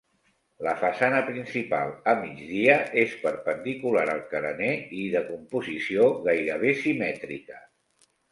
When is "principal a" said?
1.25-2.13